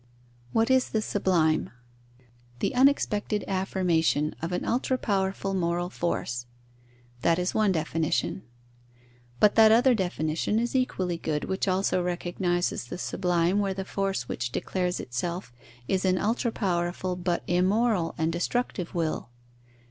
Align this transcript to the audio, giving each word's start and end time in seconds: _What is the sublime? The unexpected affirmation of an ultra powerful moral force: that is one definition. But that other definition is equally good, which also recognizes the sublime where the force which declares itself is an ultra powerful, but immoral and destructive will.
_What 0.51 0.71
is 0.71 0.89
the 0.89 1.01
sublime? 1.03 1.69
The 2.57 2.73
unexpected 2.73 3.45
affirmation 3.47 4.33
of 4.41 4.51
an 4.51 4.65
ultra 4.65 4.97
powerful 4.97 5.53
moral 5.53 5.91
force: 5.91 6.47
that 7.21 7.37
is 7.37 7.53
one 7.53 7.71
definition. 7.71 8.41
But 9.39 9.53
that 9.53 9.71
other 9.71 9.93
definition 9.93 10.57
is 10.57 10.75
equally 10.75 11.19
good, 11.19 11.43
which 11.45 11.67
also 11.67 12.01
recognizes 12.01 12.85
the 12.85 12.97
sublime 12.97 13.59
where 13.59 13.75
the 13.75 13.85
force 13.85 14.27
which 14.27 14.51
declares 14.51 14.99
itself 14.99 15.53
is 15.87 16.03
an 16.03 16.17
ultra 16.17 16.51
powerful, 16.51 17.15
but 17.15 17.43
immoral 17.45 18.15
and 18.17 18.33
destructive 18.33 18.95
will. 18.95 19.29